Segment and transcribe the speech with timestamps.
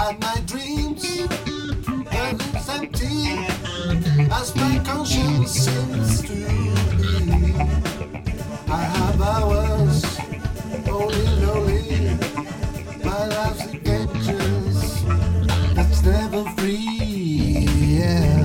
[0.00, 3.36] But my dreams it's empty
[4.32, 7.52] as my conscience seems to be.
[8.66, 10.18] I have hours
[10.88, 12.16] only lonely.
[13.04, 15.04] My life's adventures
[15.74, 17.68] that's never free.
[17.78, 18.40] Yeah.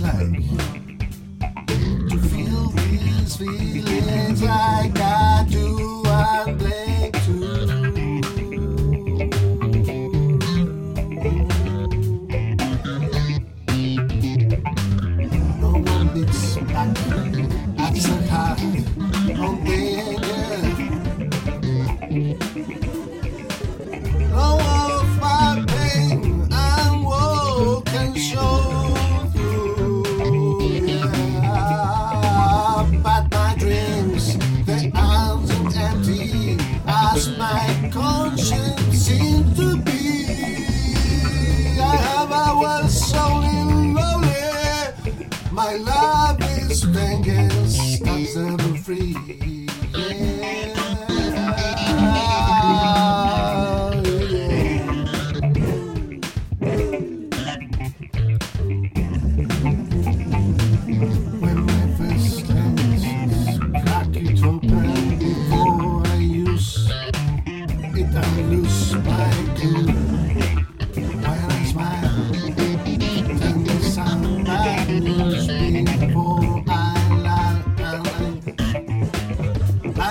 [0.00, 0.71] Like
[3.46, 6.02] feelings like I do.
[6.06, 7.12] I'm blame
[15.60, 16.52] No one beats.
[45.64, 47.61] My love is vengeance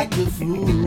[0.02, 0.81] like a fool.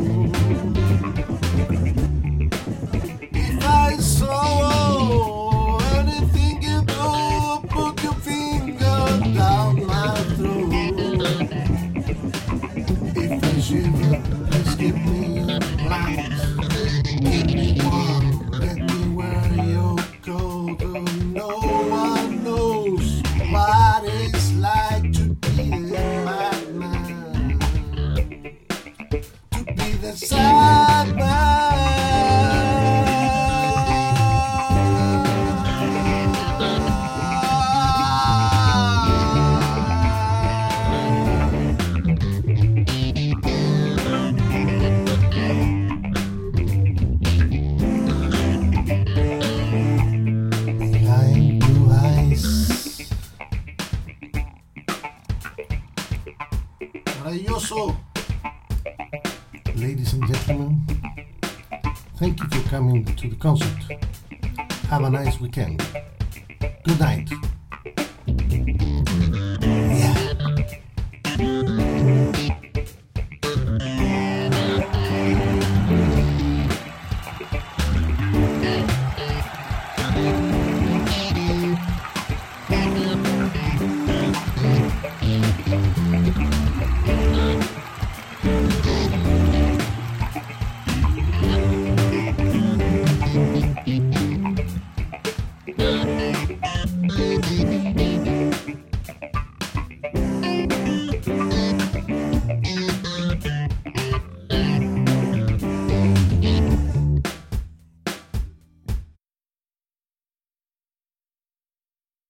[57.65, 57.97] Maravilloso.
[59.75, 60.83] Ladies and gentlemen,
[62.19, 64.01] thank you for coming to the concert.
[64.91, 65.83] Have a nice weekend.
[66.85, 67.31] Good night.